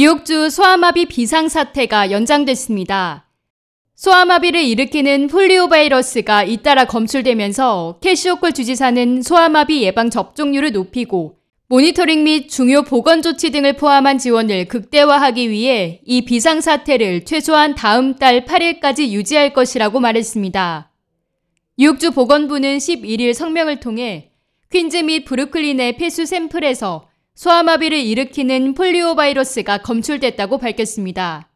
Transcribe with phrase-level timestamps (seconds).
[0.00, 3.26] 뉴욕주 소아마비 비상사태가 연장됐습니다.
[3.96, 12.48] 소아마비를 일으키는 폴리오 바이러스가 잇따라 검출되면서 캐시 호컬 주지사는 소아마비 예방 접종률을 높이고 모니터링 및
[12.48, 19.52] 중요 보건 조치 등을 포함한 지원을 극대화하기 위해 이 비상사태를 최소한 다음 달 8일까지 유지할
[19.52, 20.92] 것이라고 말했습니다.
[21.76, 24.30] 뉴욕주 보건부는 11일 성명을 통해
[24.70, 27.07] 퀸즈 및 브루클린의 폐수 샘플에서
[27.38, 31.48] 소아마비를 일으키는 폴리오 바이러스가 검출됐다고 밝혔습니다.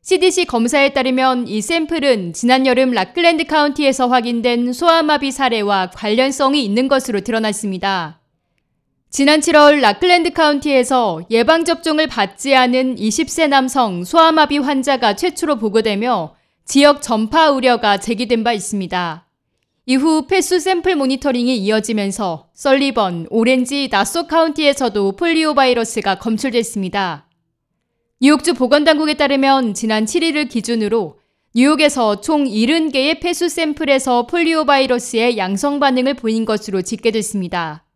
[0.00, 7.22] CDC 검사에 따르면 이 샘플은 지난 여름 라클랜드 카운티에서 확인된 소아마비 사례와 관련성이 있는 것으로
[7.22, 8.20] 드러났습니다.
[9.10, 17.50] 지난 7월 라클랜드 카운티에서 예방접종을 받지 않은 20세 남성 소아마비 환자가 최초로 보고되며 지역 전파
[17.50, 19.27] 우려가 제기된 바 있습니다.
[19.90, 27.26] 이후 폐수 샘플 모니터링이 이어지면서 썰리번, 오렌지, 나소 카운티에서도 폴리오 바이러스가 검출됐습니다.
[28.20, 31.20] 뉴욕주 보건당국에 따르면 지난 7일을 기준으로
[31.54, 37.86] 뉴욕에서 총 70개의 폐수 샘플에서 폴리오 바이러스의 양성 반응을 보인 것으로 집계됐습니다.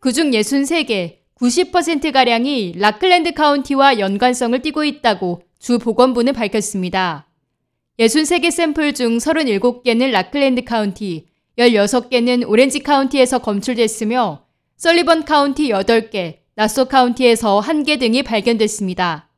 [0.00, 7.31] 그중 63개, 90%가량이 라클랜드 카운티와 연관성을 띠고 있다고 주 보건부는 밝혔습니다.
[8.02, 14.44] 63개 샘플 중 37개는 라클랜드 카운티, 16개는 오렌지 카운티에서 검출됐으며
[14.76, 19.28] 썰리번 카운티 8개, 나소 카운티에서 1개 등이 발견됐습니다.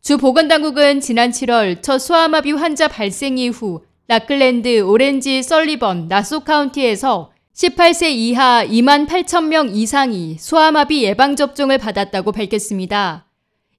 [0.00, 8.10] 주 보건당국은 지난 7월 첫 소아마비 환자 발생 이후 라클랜드, 오렌지, 썰리번, 나소 카운티에서 18세
[8.12, 13.26] 이하 2만 8천 명 이상이 소아마비 예방접종을 받았다고 밝혔습니다.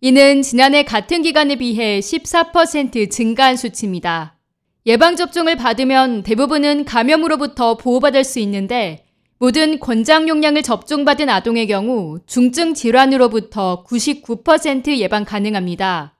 [0.05, 4.37] 이는 지난해 같은 기간에 비해 14% 증가한 수치입니다.
[4.85, 9.07] 예방접종을 받으면 대부분은 감염으로부터 보호받을 수 있는데
[9.39, 16.13] 모든 권장 용량을 접종받은 아동의 경우 중증 질환으로부터 99% 예방 가능합니다.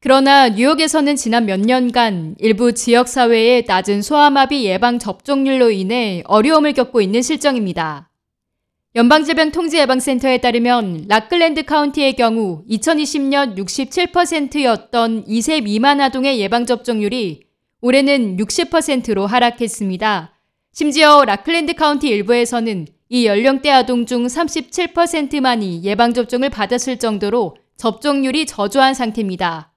[0.00, 7.20] 그러나 뉴욕에서는 지난 몇 년간 일부 지역사회의 낮은 소아마비 예방 접종률로 인해 어려움을 겪고 있는
[7.20, 8.08] 실정입니다.
[8.98, 17.44] 연방질병통제예방센터에 따르면 라클랜드 카운티의 경우 2020년 67%였던 2세 미만 아동의 예방접종률이
[17.80, 20.32] 올해는 60%로 하락했습니다.
[20.72, 29.72] 심지어 라클랜드 카운티 일부에서는 이 연령대 아동 중 37%만이 예방접종을 받았을 정도로 접종률이 저조한 상태입니다.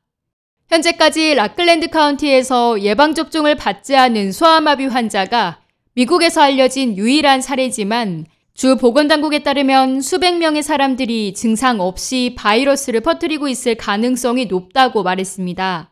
[0.68, 5.62] 현재까지 라클랜드 카운티에서 예방접종을 받지 않은 소아마비 환자가
[5.94, 13.76] 미국에서 알려진 유일한 사례지만 주 보건당국에 따르면 수백 명의 사람들이 증상 없이 바이러스를 퍼뜨리고 있을
[13.76, 15.92] 가능성이 높다고 말했습니다.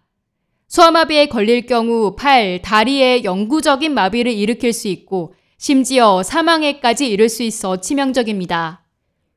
[0.68, 7.82] 소아마비에 걸릴 경우 팔, 다리에 영구적인 마비를 일으킬 수 있고 심지어 사망에까지 이를 수 있어
[7.82, 8.86] 치명적입니다.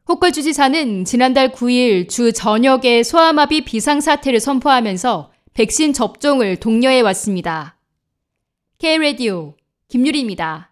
[0.08, 7.78] 호컬 주지사는 지난달 9일 주 전역에 소아마비 비상사태를 선포하면서 백신 접종을 독려해 왔습니다.
[8.78, 9.54] K-Radio
[9.88, 10.71] 김유리입니다.